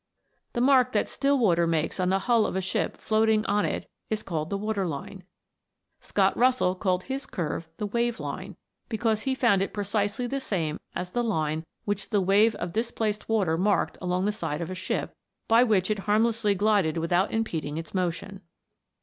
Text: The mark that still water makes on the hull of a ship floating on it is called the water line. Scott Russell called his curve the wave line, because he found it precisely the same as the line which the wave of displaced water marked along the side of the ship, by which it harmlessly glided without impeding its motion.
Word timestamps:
The 0.53 0.61
mark 0.61 0.93
that 0.93 1.07
still 1.07 1.37
water 1.37 1.67
makes 1.67 1.99
on 1.99 2.09
the 2.09 2.17
hull 2.25 2.47
of 2.47 2.55
a 2.55 2.59
ship 2.61 2.97
floating 2.97 3.45
on 3.45 3.65
it 3.65 3.87
is 4.09 4.23
called 4.23 4.49
the 4.49 4.57
water 4.57 4.87
line. 4.87 5.25
Scott 5.99 6.35
Russell 6.35 6.73
called 6.73 7.03
his 7.03 7.27
curve 7.27 7.69
the 7.77 7.85
wave 7.85 8.19
line, 8.19 8.55
because 8.89 9.21
he 9.29 9.35
found 9.35 9.61
it 9.61 9.75
precisely 9.75 10.25
the 10.25 10.39
same 10.39 10.79
as 10.95 11.11
the 11.11 11.23
line 11.23 11.67
which 11.85 12.09
the 12.09 12.19
wave 12.19 12.55
of 12.55 12.73
displaced 12.73 13.29
water 13.29 13.59
marked 13.59 13.99
along 14.01 14.25
the 14.25 14.31
side 14.31 14.59
of 14.59 14.69
the 14.69 14.73
ship, 14.73 15.15
by 15.47 15.61
which 15.63 15.91
it 15.91 15.99
harmlessly 15.99 16.55
glided 16.55 16.97
without 16.97 17.29
impeding 17.31 17.77
its 17.77 17.93
motion. 17.93 18.41